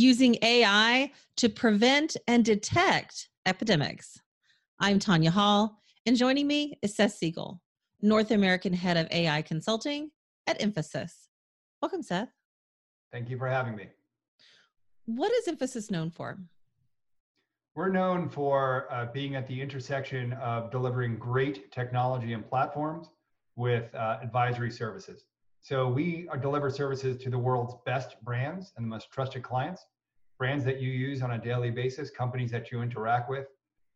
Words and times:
using 0.00 0.36
AI 0.42 1.12
to 1.36 1.48
prevent 1.48 2.16
and 2.26 2.42
detect 2.44 3.28
epidemics. 3.44 4.18
I'm 4.78 4.98
Tanya 4.98 5.30
Hall, 5.30 5.78
and 6.06 6.16
joining 6.16 6.46
me 6.46 6.78
is 6.80 6.96
Seth 6.96 7.12
Siegel, 7.12 7.60
North 8.00 8.30
American 8.30 8.72
Head 8.72 8.96
of 8.96 9.06
AI 9.10 9.42
Consulting 9.42 10.10
at 10.46 10.58
Infosys. 10.58 11.12
Welcome, 11.82 12.02
Seth. 12.02 12.30
Thank 13.12 13.28
you 13.28 13.36
for 13.36 13.46
having 13.46 13.76
me. 13.76 13.88
What 15.04 15.32
is 15.32 15.46
Infosys 15.46 15.90
known 15.90 16.10
for? 16.10 16.38
We're 17.74 17.90
known 17.90 18.30
for 18.30 18.88
uh, 18.90 19.06
being 19.12 19.34
at 19.36 19.46
the 19.46 19.60
intersection 19.60 20.32
of 20.34 20.70
delivering 20.70 21.18
great 21.18 21.70
technology 21.70 22.32
and 22.32 22.48
platforms 22.48 23.10
with 23.54 23.94
uh, 23.94 24.18
advisory 24.22 24.70
services. 24.70 25.24
So 25.62 25.88
we 25.88 26.28
deliver 26.40 26.70
services 26.70 27.16
to 27.22 27.30
the 27.30 27.38
world's 27.38 27.74
best 27.84 28.16
brands 28.22 28.72
and 28.76 28.84
the 28.84 28.88
most 28.88 29.10
trusted 29.10 29.42
clients, 29.42 29.84
brands 30.38 30.64
that 30.64 30.80
you 30.80 30.90
use 30.90 31.22
on 31.22 31.32
a 31.32 31.38
daily 31.38 31.70
basis, 31.70 32.10
companies 32.10 32.50
that 32.50 32.72
you 32.72 32.82
interact 32.82 33.28
with 33.28 33.46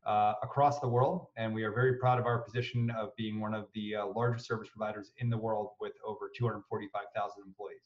uh, 0.07 0.35
across 0.43 0.81
the 0.81 0.89
world. 0.89 1.29
And 1.37 1.55
we 1.55 1.65
are 1.65 1.73
very 1.73 1.95
proud 1.95 2.19
of 2.19 2.27
our 2.27 2.39
position 2.39 2.91
of 2.91 3.17
being 3.17 3.41
one 3.41 3.55
of 3.55 3.69
the 3.75 3.97
uh, 3.97 4.07
largest 4.09 4.47
service 4.47 4.69
providers 4.69 5.13
in 5.19 5.31
the 5.31 5.39
world 5.39 5.71
with 5.81 5.93
over 6.07 6.31
245,000 6.37 7.43
employees. 7.47 7.79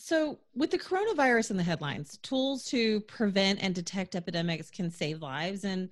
So, 0.00 0.38
with 0.54 0.70
the 0.70 0.78
coronavirus 0.78 1.50
in 1.50 1.56
the 1.56 1.62
headlines, 1.64 2.18
tools 2.18 2.64
to 2.66 3.00
prevent 3.00 3.60
and 3.60 3.74
detect 3.74 4.14
epidemics 4.14 4.70
can 4.70 4.92
save 4.92 5.22
lives 5.22 5.64
and 5.64 5.88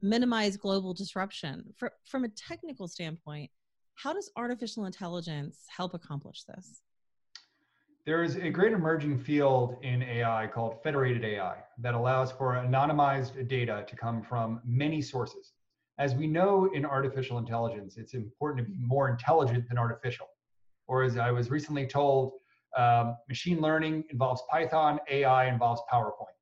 minimize 0.00 0.56
global 0.56 0.94
disruption. 0.94 1.74
For, 1.76 1.92
from 2.06 2.24
a 2.24 2.28
technical 2.28 2.88
standpoint, 2.88 3.50
how 4.02 4.14
does 4.14 4.30
artificial 4.36 4.86
intelligence 4.86 5.58
help 5.68 5.92
accomplish 5.92 6.44
this? 6.44 6.80
There 8.06 8.22
is 8.22 8.36
a 8.36 8.48
great 8.48 8.72
emerging 8.72 9.18
field 9.18 9.76
in 9.82 10.02
AI 10.02 10.46
called 10.46 10.82
federated 10.82 11.22
AI 11.22 11.56
that 11.78 11.92
allows 11.92 12.32
for 12.32 12.54
anonymized 12.54 13.46
data 13.46 13.84
to 13.86 13.96
come 13.96 14.22
from 14.22 14.60
many 14.64 15.02
sources. 15.02 15.52
As 15.98 16.14
we 16.14 16.26
know 16.26 16.70
in 16.72 16.86
artificial 16.86 17.36
intelligence, 17.36 17.98
it's 17.98 18.14
important 18.14 18.66
to 18.66 18.72
be 18.72 18.78
more 18.80 19.10
intelligent 19.10 19.68
than 19.68 19.76
artificial. 19.76 20.28
Or 20.86 21.02
as 21.02 21.18
I 21.18 21.30
was 21.30 21.50
recently 21.50 21.86
told, 21.86 22.32
um, 22.78 23.16
machine 23.28 23.60
learning 23.60 24.04
involves 24.08 24.42
Python, 24.50 24.98
AI 25.10 25.46
involves 25.46 25.82
PowerPoint. 25.92 26.38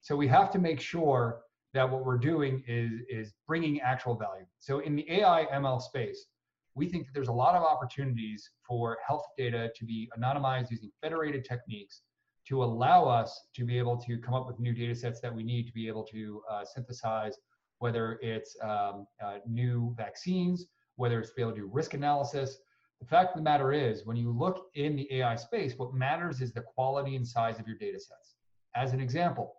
So 0.00 0.16
we 0.16 0.28
have 0.28 0.50
to 0.52 0.58
make 0.58 0.80
sure 0.80 1.42
that 1.74 1.88
what 1.88 2.06
we're 2.06 2.18
doing 2.18 2.64
is, 2.66 2.92
is 3.10 3.34
bringing 3.46 3.80
actual 3.82 4.14
value. 4.14 4.46
So 4.60 4.78
in 4.78 4.96
the 4.96 5.10
AI 5.10 5.46
ML 5.52 5.80
space, 5.82 6.26
we 6.74 6.88
think 6.88 7.06
that 7.06 7.12
there's 7.14 7.28
a 7.28 7.32
lot 7.32 7.54
of 7.54 7.62
opportunities 7.62 8.50
for 8.66 8.98
health 9.06 9.24
data 9.36 9.70
to 9.76 9.84
be 9.84 10.10
anonymized 10.18 10.70
using 10.70 10.90
federated 11.02 11.44
techniques 11.44 12.02
to 12.48 12.64
allow 12.64 13.04
us 13.04 13.46
to 13.54 13.64
be 13.64 13.78
able 13.78 13.96
to 13.96 14.18
come 14.18 14.34
up 14.34 14.46
with 14.46 14.58
new 14.58 14.72
data 14.72 14.94
sets 14.94 15.20
that 15.20 15.34
we 15.34 15.42
need 15.42 15.66
to 15.66 15.72
be 15.72 15.86
able 15.86 16.04
to 16.04 16.42
uh, 16.50 16.64
synthesize, 16.64 17.36
whether 17.78 18.18
it's 18.22 18.56
um, 18.62 19.06
uh, 19.24 19.38
new 19.46 19.94
vaccines, 19.96 20.66
whether 20.96 21.20
it's 21.20 21.30
to 21.30 21.34
be 21.36 21.42
able 21.42 21.52
to 21.52 21.58
do 21.58 21.70
risk 21.72 21.94
analysis. 21.94 22.58
The 23.00 23.06
fact 23.06 23.30
of 23.30 23.36
the 23.36 23.42
matter 23.42 23.72
is, 23.72 24.06
when 24.06 24.16
you 24.16 24.30
look 24.30 24.66
in 24.74 24.96
the 24.96 25.12
AI 25.12 25.36
space, 25.36 25.74
what 25.76 25.94
matters 25.94 26.40
is 26.40 26.52
the 26.52 26.62
quality 26.62 27.16
and 27.16 27.26
size 27.26 27.58
of 27.58 27.66
your 27.66 27.76
data 27.76 27.98
sets. 27.98 28.36
As 28.74 28.92
an 28.92 29.00
example, 29.00 29.54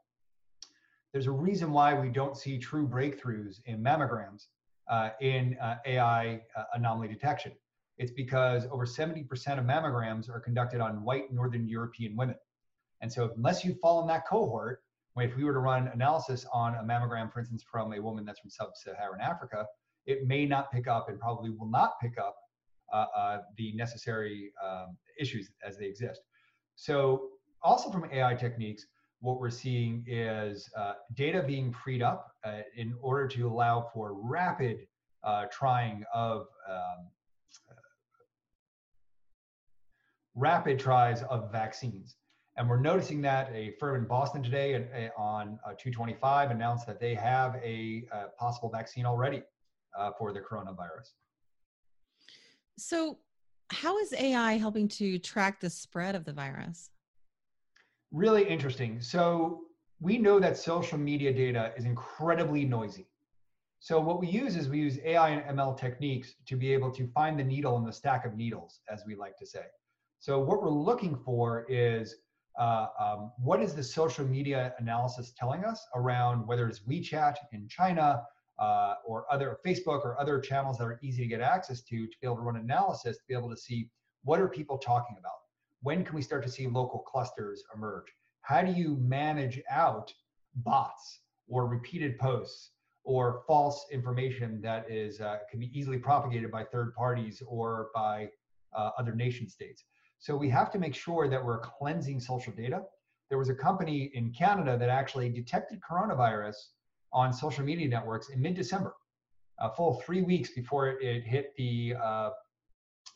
there's 1.12 1.28
a 1.28 1.32
reason 1.32 1.72
why 1.72 1.94
we 1.94 2.10
don't 2.10 2.36
see 2.36 2.58
true 2.58 2.88
breakthroughs 2.88 3.60
in 3.66 3.84
mammograms 3.84 4.48
uh, 4.88 5.10
in 5.22 5.58
uh, 5.62 5.78
AI 5.86 6.42
uh, 6.56 6.64
anomaly 6.74 7.08
detection. 7.08 7.54
It's 7.98 8.12
because 8.12 8.66
over 8.72 8.86
70% 8.86 9.24
of 9.60 9.66
mammograms 9.66 10.30
are 10.30 10.40
conducted 10.40 10.82
on 10.82 11.04
white 11.04 11.32
Northern 11.32 11.68
European 11.68 12.16
women. 12.16 12.36
And 13.02 13.12
so, 13.12 13.32
unless 13.36 13.64
you 13.64 13.76
fall 13.76 14.02
in 14.02 14.08
that 14.08 14.28
cohort, 14.28 14.84
if 15.18 15.36
we 15.36 15.44
were 15.44 15.54
to 15.54 15.60
run 15.60 15.90
analysis 15.90 16.46
on 16.52 16.76
a 16.76 16.84
mammogram, 16.84 17.32
for 17.32 17.40
instance, 17.40 17.64
from 17.70 17.94
a 17.94 18.00
woman 18.00 18.26
that's 18.26 18.40
from 18.40 18.50
sub 18.50 18.70
Saharan 18.76 19.22
Africa, 19.22 19.66
it 20.06 20.26
may 20.26 20.46
not 20.46 20.72
pick 20.72 20.88
up 20.88 21.10
and 21.10 21.20
probably 21.20 21.52
will 21.52 21.70
not 21.70 22.00
pick 22.02 22.18
up 22.18 22.36
uh, 22.92 23.06
uh, 23.16 23.38
the 23.58 23.74
necessary 23.76 24.52
um, 24.64 24.98
issues 25.20 25.52
as 25.66 25.78
they 25.78 25.86
exist. 25.86 26.22
So, 26.76 27.30
also 27.62 27.92
from 27.92 28.10
AI 28.12 28.34
techniques, 28.34 28.88
what 29.24 29.40
we're 29.40 29.50
seeing 29.50 30.04
is 30.06 30.70
uh, 30.78 30.94
data 31.14 31.42
being 31.42 31.72
freed 31.72 32.02
up 32.02 32.36
uh, 32.44 32.60
in 32.76 32.94
order 33.02 33.26
to 33.26 33.48
allow 33.48 33.90
for 33.94 34.14
rapid 34.14 34.86
uh, 35.24 35.46
trying 35.50 36.04
of 36.14 36.48
um, 36.70 37.08
rapid 40.36 40.78
tries 40.78 41.24
of 41.24 41.50
vaccines. 41.54 42.18
And 42.58 42.70
we're 42.70 42.82
noticing 42.82 43.22
that 43.22 43.50
a 43.54 43.72
firm 43.80 43.96
in 43.96 44.08
Boston 44.10 44.44
today 44.44 44.76
uh, 44.76 45.20
on 45.20 45.58
uh, 45.66 45.70
225 45.70 46.52
announced 46.52 46.86
that 46.86 47.00
they 47.00 47.16
have 47.16 47.56
a, 47.64 48.04
a 48.12 48.26
possible 48.38 48.70
vaccine 48.70 49.06
already 49.06 49.42
uh, 49.98 50.12
for 50.20 50.34
the 50.34 50.42
coronavirus. 50.42 51.14
So, 52.78 53.20
how 53.70 53.98
is 54.00 54.14
AI 54.14 54.58
helping 54.58 54.90
to 54.90 55.18
track 55.18 55.62
the 55.62 55.70
spread 55.70 56.14
of 56.14 56.26
the 56.26 56.34
virus? 56.34 56.90
Really 58.14 58.48
interesting. 58.48 59.02
So 59.02 59.62
we 60.00 60.18
know 60.18 60.40
that 60.40 60.58
social 60.58 60.98
media 60.98 61.34
data 61.34 61.74
is 61.76 61.86
incredibly 61.86 62.64
noisy. 62.64 63.08
So 63.80 64.00
what 64.00 64.22
we 64.22 64.28
use 64.28 64.56
is 64.56 64.70
we 64.70 64.80
use 64.80 64.98
AI 65.04 65.30
and 65.32 65.58
ML 65.58 65.78
techniques 65.78 66.36
to 66.46 66.56
be 66.56 66.72
able 66.72 66.92
to 66.92 67.06
find 67.08 67.38
the 67.38 67.44
needle 67.44 67.76
in 67.78 67.84
the 67.84 67.92
stack 67.92 68.26
of 68.26 68.36
needles, 68.38 68.80
as 68.90 69.04
we 69.06 69.16
like 69.16 69.38
to 69.40 69.46
say. 69.46 69.66
So 70.20 70.40
what 70.40 70.62
we're 70.62 70.70
looking 70.70 71.18
for 71.18 71.66
is 71.68 72.16
uh, 72.58 72.88
um, 73.00 73.32
what 73.40 73.62
is 73.62 73.74
the 73.74 73.84
social 73.84 74.26
media 74.26 74.74
analysis 74.78 75.34
telling 75.38 75.66
us 75.66 75.86
around 75.96 76.48
whether 76.48 76.68
it's 76.70 76.80
WeChat 76.82 77.36
in 77.52 77.68
China 77.68 78.24
uh, 78.60 78.96
or 79.06 79.26
other 79.32 79.58
Facebook 79.66 80.06
or 80.06 80.20
other 80.22 80.40
channels 80.40 80.78
that 80.78 80.86
are 80.86 81.00
easy 81.02 81.24
to 81.24 81.28
get 81.28 81.42
access 81.42 81.82
to 81.82 82.06
to 82.08 82.14
be 82.22 82.28
able 82.28 82.36
to 82.36 82.42
run 82.42 82.58
analysis 82.58 83.18
to 83.18 83.24
be 83.28 83.34
able 83.34 83.50
to 83.50 83.58
see 83.58 83.90
what 84.24 84.40
are 84.40 84.48
people 84.48 84.78
talking 84.78 85.18
about 85.20 85.43
when 85.84 86.04
can 86.04 86.16
we 86.16 86.22
start 86.22 86.44
to 86.44 86.50
see 86.50 86.66
local 86.66 87.00
clusters 87.00 87.64
emerge? 87.76 88.08
How 88.42 88.62
do 88.62 88.72
you 88.72 88.98
manage 89.02 89.62
out 89.70 90.14
bots 90.56 91.20
or 91.48 91.68
repeated 91.68 92.18
posts 92.18 92.72
or 93.04 93.44
false 93.46 93.86
information 93.92 94.62
that 94.62 94.90
is 94.90 95.20
uh, 95.20 95.40
can 95.52 95.60
be 95.60 95.78
easily 95.78 95.98
propagated 95.98 96.50
by 96.50 96.64
third 96.64 96.94
parties 96.96 97.44
or 97.46 97.90
by 97.94 98.30
uh, 98.74 98.92
other 98.98 99.14
nation 99.14 99.48
states? 99.48 99.84
So 100.20 100.38
we 100.38 100.50
have 100.50 100.72
to 100.72 100.80
make 100.80 100.96
sure 100.96 101.28
that 101.28 101.44
we're 101.44 101.60
cleansing 101.60 102.22
social 102.22 102.54
data. 102.54 102.82
There 103.30 103.38
was 103.38 103.50
a 103.50 103.56
company 103.56 104.10
in 104.14 104.32
Canada 104.32 104.78
that 104.78 104.90
actually 104.90 105.30
detected 105.30 105.80
coronavirus 105.82 106.56
on 107.12 107.34
social 107.34 107.66
media 107.66 107.90
networks 107.90 108.30
in 108.30 108.42
mid-December, 108.42 108.96
a 109.60 109.70
full 109.70 110.02
three 110.06 110.22
weeks 110.22 110.52
before 110.52 110.88
it 111.02 111.24
hit 111.24 111.54
the 111.58 111.96
uh, 112.02 112.30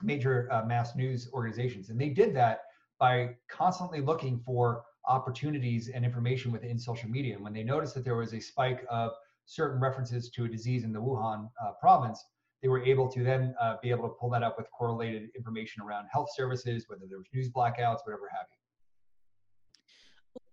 major 0.01 0.47
uh, 0.51 0.65
mass 0.65 0.95
news 0.95 1.29
organizations. 1.33 1.89
And 1.89 1.99
they 1.99 2.09
did 2.09 2.35
that 2.35 2.61
by 2.99 3.35
constantly 3.49 4.01
looking 4.01 4.39
for 4.45 4.83
opportunities 5.07 5.89
and 5.89 6.03
information 6.03 6.51
within 6.51 6.77
social 6.77 7.09
media. 7.09 7.35
And 7.35 7.43
when 7.43 7.53
they 7.53 7.63
noticed 7.63 7.95
that 7.95 8.03
there 8.03 8.15
was 8.15 8.33
a 8.33 8.39
spike 8.39 8.85
of 8.89 9.11
certain 9.45 9.79
references 9.79 10.29
to 10.31 10.45
a 10.45 10.47
disease 10.47 10.83
in 10.83 10.91
the 10.91 10.99
Wuhan 10.99 11.49
uh, 11.63 11.71
province, 11.79 12.23
they 12.61 12.67
were 12.67 12.83
able 12.83 13.07
to 13.09 13.23
then 13.23 13.55
uh, 13.61 13.75
be 13.81 13.89
able 13.89 14.03
to 14.03 14.15
pull 14.19 14.29
that 14.31 14.43
up 14.43 14.57
with 14.57 14.67
correlated 14.71 15.29
information 15.35 15.83
around 15.83 16.07
health 16.11 16.29
services, 16.35 16.85
whether 16.87 17.05
there 17.07 17.17
was 17.17 17.27
news 17.33 17.49
blackouts, 17.49 17.99
whatever 18.03 18.29
have 18.31 18.47
you. 18.51 18.57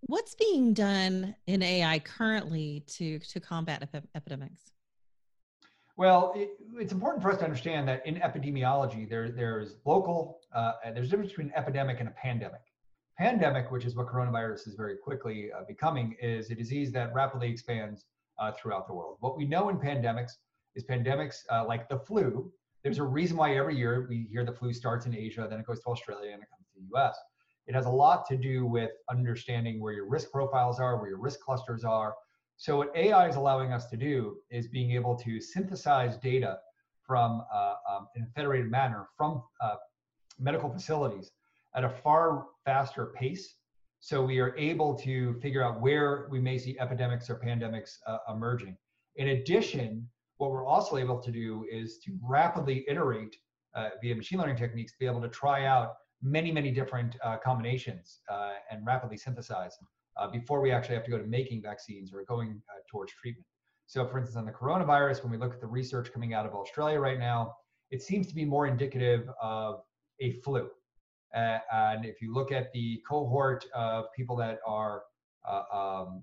What's 0.03 0.35
being 0.35 0.75
done 0.75 1.35
in 1.47 1.63
AI 1.63 1.99
currently 2.01 2.85
to, 2.89 3.19
to 3.19 3.41
combat 3.41 3.83
ep- 3.83 4.05
epidemics? 4.15 4.71
Well, 5.97 6.33
it, 6.35 6.51
it's 6.77 6.93
important 6.93 7.23
for 7.23 7.31
us 7.31 7.39
to 7.39 7.45
understand 7.45 7.87
that 7.89 8.05
in 8.07 8.17
epidemiology, 8.17 9.09
there, 9.09 9.31
there's 9.31 9.77
local, 9.85 10.41
uh, 10.53 10.73
there's 10.93 11.07
a 11.07 11.11
difference 11.11 11.31
between 11.31 11.53
epidemic 11.55 12.01
and 12.01 12.09
a 12.09 12.13
pandemic. 12.13 12.61
Pandemic, 13.17 13.71
which 13.71 13.85
is 13.85 13.95
what 13.95 14.09
coronavirus 14.09 14.67
is 14.67 14.75
very 14.75 14.97
quickly 14.97 15.51
uh, 15.57 15.63
becoming, 15.69 16.17
is 16.21 16.51
a 16.51 16.55
disease 16.55 16.91
that 16.93 17.15
rapidly 17.15 17.49
expands 17.49 18.07
uh, 18.41 18.51
throughout 18.53 18.89
the 18.89 18.95
world. 18.95 19.19
What 19.21 19.37
we 19.37 19.45
know 19.45 19.69
in 19.69 19.77
pandemics 19.77 20.33
is 20.75 20.85
pandemics 20.85 21.37
uh, 21.53 21.65
like 21.65 21.89
the 21.89 21.99
flu. 22.01 22.53
There's 22.83 22.99
a 22.99 23.05
reason 23.05 23.37
why 23.37 23.57
every 23.57 23.77
year 23.77 24.07
we 24.09 24.27
hear 24.31 24.45
the 24.45 24.53
flu 24.53 24.73
starts 24.73 25.07
in 25.07 25.15
Asia, 25.15 25.47
then 25.49 25.61
it 25.61 25.67
goes 25.67 25.81
to 25.81 25.87
Australia, 25.87 26.33
and 26.33 26.43
it 26.43 26.49
comes 26.51 26.67
to 26.75 26.81
the 26.81 26.99
US. 26.99 27.17
It 27.69 27.75
has 27.75 27.87
a 27.87 27.91
lot 27.91 28.27
to 28.29 28.37
do 28.37 28.67
with 28.67 28.91
understanding 29.09 29.81
where 29.81 29.93
your 29.93 30.09
risk 30.09 30.33
profiles 30.33 30.81
are, 30.81 30.99
where 30.99 31.09
your 31.09 31.21
risk 31.21 31.41
clusters 31.41 31.85
are, 31.85 32.15
so 32.57 32.77
what 32.77 32.97
AI 32.97 33.29
is 33.29 33.37
allowing 33.37 33.73
us 33.73 33.87
to 33.91 33.97
do 33.97 34.37
is 34.51 34.69
being 34.69 34.93
able 34.93 35.17
to 35.17 35.41
synthesize 35.41 36.17
data 36.19 36.59
from 37.07 37.43
uh, 37.53 37.75
um, 37.91 38.09
in 38.17 38.23
a 38.23 38.27
federated 38.35 38.71
manner 38.71 39.09
from 39.17 39.43
uh, 39.61 39.77
medical 40.39 40.71
facilities 40.71 41.33
at 41.75 41.85
a 41.85 41.89
far 41.89 42.47
faster 42.65 43.13
pace. 43.17 43.57
So 44.01 44.23
we 44.25 44.39
are 44.39 44.57
able 44.57 44.95
to 44.99 45.35
figure 45.41 45.63
out 45.63 45.81
where 45.81 46.29
we 46.31 46.41
may 46.41 46.59
see 46.59 46.79
epidemics 46.79 47.29
or 47.29 47.41
pandemics 47.41 47.97
uh, 48.07 48.19
emerging. 48.33 48.77
In 49.17 49.29
addition, 49.29 50.09
what 50.39 50.51
we're 50.51 50.67
also 50.67 50.97
able 50.97 51.21
to 51.21 51.31
do 51.31 51.67
is 51.71 51.99
to 52.01 52.17
rapidly 52.23 52.85
iterate 52.89 53.37
uh, 53.75 53.91
via 54.03 54.15
machine 54.15 54.39
learning 54.39 54.57
techniques, 54.57 54.93
to 54.93 54.99
be 54.99 55.07
able 55.07 55.21
to 55.23 55.29
try 55.29 55.67
out 55.67 55.95
many, 56.23 56.53
many 56.53 56.71
different 56.71 57.17
uh, 57.23 57.37
combinations 57.39 58.21
uh, 58.29 58.53
and 58.71 58.85
rapidly 58.87 59.17
synthesize 59.17 59.77
uh, 60.17 60.29
before 60.29 60.61
we 60.61 60.71
actually 60.71 60.95
have 60.95 61.05
to 61.05 61.11
go 61.11 61.19
to 61.19 61.27
making 61.27 61.63
vaccines 61.63 62.13
or 62.13 62.25
going 62.25 62.61
uh, 62.69 62.81
towards 62.91 63.13
treatment. 63.13 63.47
So, 63.87 64.07
for 64.07 64.19
instance, 64.19 64.37
on 64.37 64.47
the 64.47 64.53
coronavirus, 64.53 65.23
when 65.23 65.31
we 65.31 65.39
look 65.39 65.53
at 65.53 65.61
the 65.61 65.67
research 65.67 66.13
coming 66.13 66.35
out 66.35 66.47
of 66.47 66.55
Australia 66.55 66.99
right 66.99 67.19
now, 67.19 67.55
it 67.91 68.03
seems 68.03 68.27
to 68.29 68.35
be 68.35 68.45
more 68.45 68.67
indicative 68.67 69.29
of 69.41 69.83
a 70.21 70.33
flu. 70.41 70.69
Uh, 71.35 71.59
and 71.73 72.05
if 72.05 72.23
you 72.23 72.33
look 72.33 72.53
at 72.53 72.73
the 72.73 73.03
cohort 73.09 73.67
of 73.75 74.07
people 74.17 74.37
that 74.37 74.61
are 74.67 75.03
uh, 75.49 75.63
um, 75.73 76.23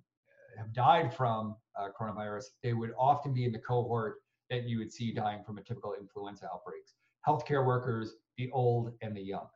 have 0.57 0.73
died 0.73 1.13
from 1.13 1.55
uh, 1.79 1.87
coronavirus, 1.99 2.45
they 2.63 2.73
would 2.73 2.91
often 2.97 3.33
be 3.33 3.45
in 3.45 3.51
the 3.51 3.59
cohort 3.59 4.15
that 4.49 4.63
you 4.63 4.77
would 4.79 4.91
see 4.91 5.13
dying 5.13 5.43
from 5.45 5.57
a 5.57 5.61
typical 5.61 5.95
influenza 5.99 6.45
outbreaks. 6.53 6.93
Healthcare 7.27 7.65
workers, 7.65 8.15
the 8.37 8.49
old 8.51 8.93
and 9.01 9.15
the 9.15 9.21
young. 9.21 9.47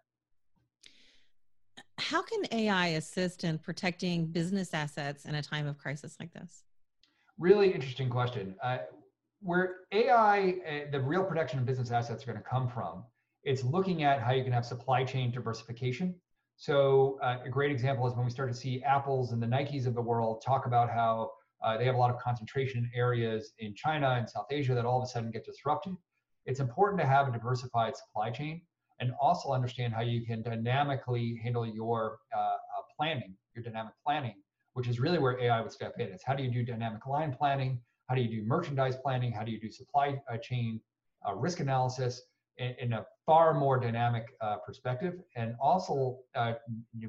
How 2.09 2.21
can 2.21 2.43
AI 2.51 2.87
assist 2.89 3.43
in 3.43 3.57
protecting 3.57 4.27
business 4.27 4.75
assets 4.75 5.25
in 5.25 5.33
a 5.33 5.41
time 5.41 5.65
of 5.65 5.79
crisis 5.79 6.15
like 6.19 6.31
this? 6.33 6.63
Really 7.39 7.73
interesting 7.73 8.11
question. 8.11 8.53
Uh, 8.61 8.77
where 9.41 9.77
AI, 9.91 10.55
uh, 10.67 10.91
the 10.91 11.01
real 11.01 11.23
protection 11.23 11.57
of 11.57 11.65
business 11.65 11.89
assets 11.89 12.21
are 12.21 12.27
going 12.27 12.37
to 12.37 12.47
come 12.47 12.69
from, 12.69 13.03
it's 13.43 13.63
looking 13.63 14.03
at 14.03 14.21
how 14.21 14.33
you 14.33 14.43
can 14.43 14.53
have 14.53 14.67
supply 14.67 15.03
chain 15.03 15.31
diversification. 15.31 16.13
So 16.57 17.17
uh, 17.23 17.37
a 17.43 17.49
great 17.49 17.71
example 17.71 18.05
is 18.05 18.13
when 18.13 18.23
we 18.23 18.29
start 18.29 18.51
to 18.51 18.55
see 18.55 18.83
Apples 18.83 19.31
and 19.31 19.41
the 19.41 19.47
Nikes 19.47 19.87
of 19.87 19.95
the 19.95 20.01
world 20.01 20.43
talk 20.45 20.67
about 20.67 20.91
how 20.91 21.31
uh, 21.63 21.75
they 21.75 21.85
have 21.85 21.95
a 21.95 21.97
lot 21.97 22.13
of 22.13 22.19
concentration 22.19 22.87
areas 22.93 23.53
in 23.57 23.73
China 23.73 24.11
and 24.11 24.29
South 24.29 24.45
Asia 24.51 24.75
that 24.75 24.85
all 24.85 25.01
of 25.01 25.03
a 25.03 25.07
sudden 25.07 25.31
get 25.31 25.43
disrupted. 25.43 25.95
It's 26.45 26.59
important 26.59 27.01
to 27.01 27.07
have 27.07 27.27
a 27.27 27.31
diversified 27.31 27.97
supply 27.97 28.29
chain 28.29 28.61
and 29.00 29.12
also 29.19 29.51
understand 29.51 29.94
how 29.94 30.01
you 30.01 30.25
can 30.25 30.42
dynamically 30.42 31.39
handle 31.44 31.65
your 31.65 32.19
uh, 32.36 32.39
uh 32.39 32.57
planning, 32.97 33.36
your 33.56 33.63
dynamic 33.63 33.94
planning, 34.06 34.36
which 34.74 34.88
is 34.88 35.00
really 35.00 35.19
where 35.19 35.39
AI 35.39 35.62
would 35.62 35.71
step 35.71 35.94
in. 36.00 36.07
It's 36.07 36.24
how 36.24 36.33
do 36.33 36.44
you 36.44 36.51
do 36.51 36.63
dynamic 36.63 37.06
line 37.06 37.36
planning? 37.38 37.80
How 38.07 38.15
do 38.15 38.21
you 38.21 38.30
do 38.30 38.47
merchandise 38.47 38.95
planning? 38.95 39.31
How 39.31 39.44
do 39.44 39.51
you 39.51 39.59
do 39.59 39.69
supply 39.69 40.19
uh, 40.31 40.38
chain 40.38 40.80
uh, 41.27 41.36
risk 41.36 41.59
analysis 41.59 42.21
in, 42.57 42.75
in, 42.80 42.94
a 42.94 43.06
far 43.25 43.53
more 43.53 43.80
dynamic 43.80 44.27
uh, 44.42 44.57
perspective? 44.57 45.15
And 45.36 45.56
also 45.59 46.19
uh, 46.36 46.53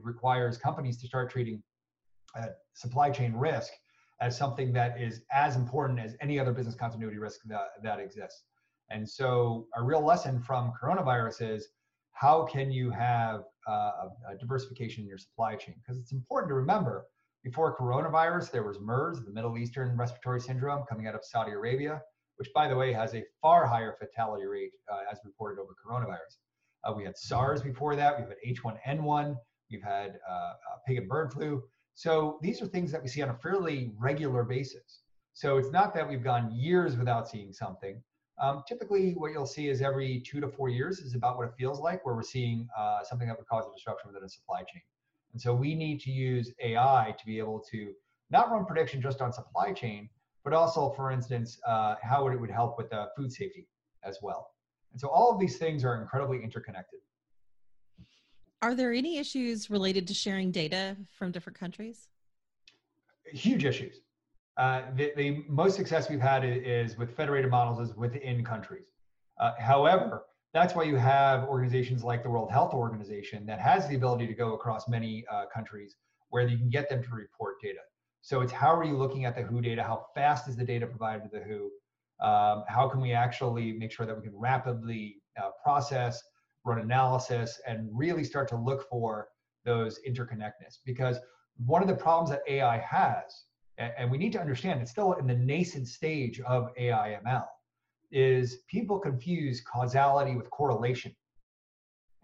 requires 0.03 0.57
companies 0.57 0.97
to 0.99 1.07
start 1.07 1.31
treating 1.31 1.63
supply 2.75 3.11
chain 3.11 3.33
risk 3.33 3.73
as 4.21 4.37
something 4.37 4.73
that 4.73 5.01
is 5.01 5.23
as 5.33 5.57
important 5.57 5.99
as 5.99 6.17
any 6.21 6.39
other 6.39 6.53
business 6.53 6.75
continuity 6.75 7.19
risk 7.19 7.41
that, 7.47 7.69
that 7.83 7.99
exists. 7.99 8.45
And 8.91 9.09
so 9.09 9.67
a 9.75 9.83
real 9.83 10.05
lesson 10.05 10.41
from 10.41 10.73
coronavirus 10.81 11.55
is 11.55 11.69
how 12.17 12.45
can 12.51 12.71
you 12.71 12.91
have 12.91 13.43
uh, 13.69 14.09
a 14.31 14.37
diversification 14.41 15.03
in 15.03 15.09
your 15.09 15.19
supply 15.19 15.55
chain? 15.55 15.75
Because 15.83 15.99
it's 16.01 16.13
important 16.13 16.49
to 16.49 16.55
remember 16.55 17.05
before 17.45 17.77
coronavirus, 17.77 18.51
there 18.51 18.63
was 18.63 18.81
MERS, 18.81 19.21
the 19.23 19.31
Middle 19.31 19.59
Eastern 19.59 19.95
Respiratory 19.99 20.41
Syndrome, 20.41 20.85
coming 20.89 21.07
out 21.07 21.15
of 21.15 21.21
Saudi 21.23 21.53
Arabia, 21.53 22.01
which, 22.39 22.49
by 22.55 22.69
the 22.69 22.75
way, 22.75 22.91
has 22.95 23.15
a 23.15 23.23
far 23.43 23.67
higher 23.67 23.95
fatality 24.01 24.47
rate 24.47 24.73
uh, 24.91 25.01
as 25.13 25.19
reported 25.27 25.61
over 25.61 25.75
coronavirus. 25.75 26.39
Uh, 26.85 26.95
we 26.97 27.05
had 27.05 27.19
SARS 27.19 27.61
before 27.61 27.95
that. 27.97 28.19
We've 28.19 28.29
had 28.29 28.99
H1N1. 28.99 29.37
We've 29.71 29.83
had 29.83 30.19
pig 30.87 30.97
and 30.97 31.09
bird 31.09 31.35
flu. 31.35 31.63
So 31.95 32.39
these 32.41 32.63
are 32.63 32.67
things 32.67 32.91
that 32.93 33.03
we 33.03 33.09
see 33.09 33.21
on 33.21 33.29
a 33.29 33.39
fairly 33.43 33.93
regular 33.99 34.43
basis. 34.43 35.03
So 35.35 35.59
it's 35.59 35.71
not 35.71 35.95
that 35.95 36.09
we've 36.09 36.25
gone 36.25 36.51
years 36.51 36.97
without 36.97 37.29
seeing 37.29 37.53
something. 37.53 38.03
Um, 38.39 38.63
typically, 38.69 39.13
what 39.13 39.33
you'll 39.33 39.47
see 39.47 39.69
is 39.69 39.81
every 39.81 40.21
two 40.21 40.41
to 40.41 40.49
four 40.49 40.69
years 40.69 40.99
is 40.99 41.15
about 41.15 41.39
what 41.39 41.49
it 41.49 41.55
feels 41.59 41.81
like, 41.81 42.05
where 42.05 42.15
we're 42.15 42.23
seeing 42.23 42.69
uh, 42.77 43.03
something 43.03 43.27
that 43.29 43.37
would 43.39 43.47
cause 43.47 43.65
a 43.67 43.75
disruption 43.75 44.09
within 44.09 44.25
a 44.25 44.29
supply 44.29 44.61
chain. 44.61 44.83
And 45.33 45.41
so 45.41 45.55
we 45.55 45.75
need 45.75 46.01
to 46.01 46.11
use 46.11 46.53
AI 46.63 47.15
to 47.19 47.27
be 47.27 47.39
able 47.39 47.61
to 47.71 47.93
not 48.31 48.51
run 48.51 48.67
prediction 48.67 49.01
just 49.01 49.21
on 49.21 49.33
supply 49.33 49.73
chain, 49.73 50.09
but 50.45 50.53
also, 50.53 50.91
for 50.91 51.11
instance, 51.11 51.59
uh, 51.67 51.95
how 52.03 52.29
it 52.29 52.39
would 52.39 52.51
help 52.51 52.77
with 52.77 52.93
uh, 52.93 53.07
food 53.17 53.33
safety 53.33 53.67
as 54.03 54.19
well. 54.23 54.51
And 54.93 55.01
so 55.01 55.09
all 55.09 55.33
of 55.33 55.41
these 55.41 55.57
things 55.57 55.85
are 55.85 56.01
incredibly 56.01 56.43
interconnected. 56.43 57.01
Are 58.63 58.75
there 58.75 58.93
any 58.93 59.19
issues 59.19 59.71
related 59.71 60.07
to 60.09 60.15
sharing 60.15 60.51
data 60.51 60.97
from 61.19 61.31
different 61.31 61.59
countries? 61.59 62.09
Huge 63.33 63.65
issues. 63.65 64.01
Uh, 64.57 64.83
the, 64.95 65.13
the, 65.17 65.45
most 65.49 65.77
success 65.77 66.09
we've 66.09 66.21
had 66.21 66.43
is 66.45 66.97
with 66.97 67.15
federated 67.15 67.51
models 67.51 67.79
is 67.79 67.95
within 67.95 68.43
countries. 68.43 68.87
Uh, 69.39 69.53
however, 69.59 70.25
that's 70.55 70.75
why 70.75 70.83
you 70.83 70.97
have 70.97 71.45
organizations 71.45 72.03
like 72.03 72.23
the 72.23 72.31
World 72.31 72.51
Health 72.51 72.73
Organization 72.73 73.45
that 73.47 73.61
has 73.61 73.87
the 73.87 73.97
ability 73.97 74.27
to 74.27 74.33
go 74.33 74.55
across 74.55 74.89
many 74.89 75.27
uh, 75.31 75.45
countries 75.53 75.97
where 76.31 76.49
you 76.49 76.57
can 76.57 76.71
get 76.71 76.89
them 76.89 77.03
to 77.03 77.11
report 77.11 77.61
data. 77.61 77.81
So 78.23 78.41
it's 78.41 78.53
how 78.53 78.75
are 78.75 78.85
you 78.85 78.97
looking 78.97 79.27
at 79.27 79.37
the 79.37 79.43
WHO 79.43 79.61
data? 79.61 79.83
How 79.83 80.07
fast 80.15 80.49
is 80.49 80.57
the 80.57 80.65
data 80.65 80.87
provided 80.87 81.25
to 81.25 81.39
the 81.39 81.45
WHO? 81.45 81.71
Um, 82.27 82.65
how 82.67 82.89
can 82.89 83.03
we 83.03 83.13
actually 83.13 83.73
make 83.73 83.93
sure 83.93 84.07
that 84.07 84.17
we 84.17 84.23
can 84.23 84.37
rapidly 84.37 85.17
uh, 85.41 85.51
process, 85.63 86.23
run 86.65 86.79
analysis, 86.79 87.61
and 87.67 87.89
really 87.93 88.25
start 88.25 88.49
to 88.49 88.57
look 88.57 88.89
for 88.89 89.29
those 89.67 90.01
interconnectedness? 90.09 90.79
Because 90.85 91.19
one 91.59 91.83
of 91.83 91.89
the 91.89 91.95
problems 91.95 92.31
that 92.31 92.41
AI 92.49 92.79
has, 92.79 93.45
and, 93.79 94.11
we 94.11 94.19
need 94.19 94.33
to 94.33 94.41
understand, 94.41 94.81
it's 94.81 94.91
still 94.91 95.13
in 95.15 95.27
the 95.27 95.35
nascent 95.35 95.89
stage 95.89 96.41
of 96.41 96.71
AI 96.77 97.19
ML 97.27 97.47
is 98.11 98.59
people 98.69 98.99
confuse 98.99 99.61
causality 99.61 100.37
with 100.37 100.49
correlation. 100.51 101.15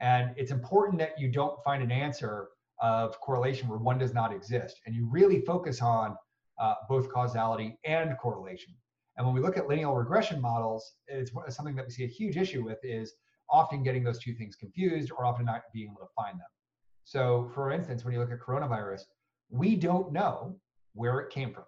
And 0.00 0.34
it's 0.36 0.50
important 0.50 0.98
that 0.98 1.18
you 1.18 1.28
don't 1.28 1.62
find 1.62 1.82
an 1.82 1.92
answer 1.92 2.48
of 2.80 3.20
correlation 3.20 3.68
where 3.68 3.78
one 3.78 3.98
does 3.98 4.14
not 4.14 4.32
exist. 4.32 4.80
And 4.86 4.94
you 4.94 5.08
really 5.10 5.40
focus 5.42 5.82
on 5.82 6.16
uh, 6.60 6.74
both 6.88 7.12
causality 7.12 7.78
and 7.84 8.16
correlation. 8.18 8.74
And 9.16 9.26
when 9.26 9.34
we 9.34 9.40
look 9.40 9.56
at 9.56 9.68
linear 9.68 9.92
regression 9.92 10.40
models, 10.40 10.94
it's 11.06 11.30
something 11.50 11.76
that 11.76 11.86
we 11.86 11.92
see 11.92 12.04
a 12.04 12.08
huge 12.08 12.36
issue 12.36 12.64
with 12.64 12.78
is 12.82 13.12
often 13.50 13.82
getting 13.82 14.02
those 14.02 14.18
two 14.18 14.32
things 14.34 14.56
confused 14.56 15.12
or 15.12 15.26
often 15.26 15.44
not 15.44 15.62
being 15.72 15.90
able 15.90 16.06
to 16.06 16.12
find 16.16 16.40
them. 16.40 16.46
So 17.04 17.50
for 17.54 17.70
instance, 17.70 18.04
when 18.04 18.14
you 18.14 18.20
look 18.20 18.30
at 18.30 18.40
coronavirus, 18.40 19.02
we 19.50 19.76
don't 19.76 20.12
know 20.12 20.56
where 20.94 21.20
it 21.20 21.30
came 21.30 21.52
from. 21.52 21.64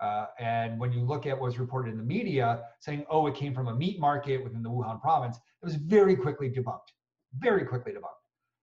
Uh, 0.00 0.26
and 0.38 0.78
when 0.80 0.92
you 0.92 1.00
look 1.00 1.26
at 1.26 1.38
what's 1.38 1.58
reported 1.58 1.90
in 1.92 1.98
the 1.98 2.04
media 2.04 2.64
saying, 2.80 3.04
oh, 3.10 3.26
it 3.26 3.34
came 3.34 3.54
from 3.54 3.68
a 3.68 3.74
meat 3.74 4.00
market 4.00 4.42
within 4.42 4.62
the 4.62 4.70
Wuhan 4.70 5.00
province, 5.00 5.36
it 5.36 5.64
was 5.64 5.74
very 5.74 6.16
quickly 6.16 6.48
debunked, 6.50 6.88
very 7.38 7.64
quickly 7.64 7.92
debunked. 7.92 8.20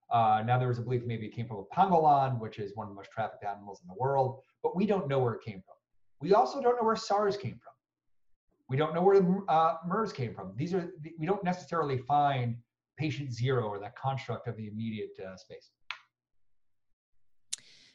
Uh, 0.09 0.41
now 0.43 0.57
there 0.57 0.69
was 0.69 0.79
a 0.79 0.81
belief 0.81 1.03
maybe 1.05 1.25
it 1.25 1.35
came 1.35 1.47
from 1.47 1.57
a 1.57 1.75
pangolin, 1.75 2.39
which 2.39 2.59
is 2.59 2.71
one 2.75 2.85
of 2.87 2.89
the 2.89 2.95
most 2.95 3.11
trafficked 3.11 3.43
animals 3.43 3.81
in 3.81 3.87
the 3.87 3.93
world, 3.99 4.39
but 4.63 4.75
we 4.75 4.85
don't 4.85 5.07
know 5.07 5.19
where 5.19 5.33
it 5.33 5.43
came 5.43 5.61
from. 5.65 5.75
We 6.21 6.33
also 6.33 6.61
don't 6.61 6.75
know 6.77 6.85
where 6.85 6.95
SARS 6.95 7.37
came 7.37 7.59
from. 7.63 7.73
We 8.69 8.77
don't 8.77 8.93
know 8.93 9.01
where 9.01 9.21
uh, 9.47 9.75
MERS 9.85 10.11
came 10.11 10.33
from. 10.33 10.53
These 10.57 10.73
are 10.73 10.91
we 11.19 11.25
don't 11.25 11.43
necessarily 11.43 11.99
find 11.99 12.57
patient 12.97 13.31
zero 13.31 13.67
or 13.67 13.79
that 13.79 13.95
construct 13.95 14.47
of 14.47 14.57
the 14.57 14.67
immediate 14.67 15.11
uh, 15.25 15.37
space. 15.37 15.69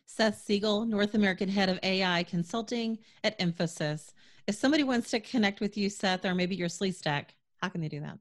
Seth 0.06 0.42
Siegel, 0.42 0.84
North 0.84 1.14
American 1.14 1.48
Head 1.48 1.68
of 1.68 1.78
AI 1.82 2.22
Consulting 2.24 2.98
at 3.24 3.38
Infosys. 3.38 4.12
If 4.46 4.54
somebody 4.56 4.82
wants 4.82 5.10
to 5.10 5.20
connect 5.20 5.60
with 5.60 5.76
you, 5.76 5.88
Seth, 5.88 6.24
or 6.24 6.34
maybe 6.34 6.54
your 6.54 6.68
Sleestack, 6.68 7.30
how 7.60 7.68
can 7.68 7.80
they 7.80 7.88
do 7.88 8.00
that? 8.00 8.18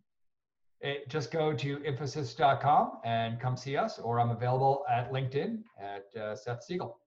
It, 0.82 1.10
just 1.10 1.32
go 1.32 1.54
to 1.54 1.78
infosys.com 1.78 3.00
and 3.04 3.40
come 3.40 3.56
see 3.56 3.78
us, 3.78 4.00
or 4.00 4.20
I'm 4.20 4.32
available 4.32 4.84
at 4.90 5.12
LinkedIn 5.12 5.60
at 5.80 6.16
uh, 6.20 6.36
Seth 6.36 6.64
Siegel. 6.64 7.00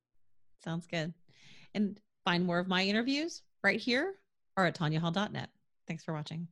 Sounds 0.63 0.87
good. 0.87 1.13
And 1.75 2.01
find 2.25 2.45
more 2.45 2.59
of 2.59 2.69
my 2.69 2.85
interviews 2.85 3.43
right 3.63 3.81
here 3.81 4.15
or 4.57 4.67
at 4.67 4.77
tanyahall.net. 4.77 5.51
Thanks 5.87 6.05
for 6.05 6.15
watching. 6.15 6.47